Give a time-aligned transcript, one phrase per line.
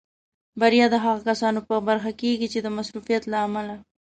[0.59, 3.75] بریا د هغو کسانو په برخه کېږي چې د مصروفیت له امله.